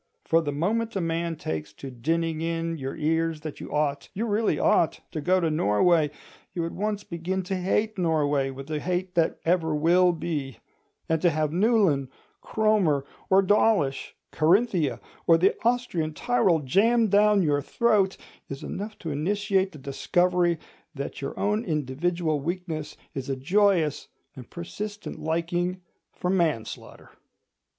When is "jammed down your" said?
16.61-17.61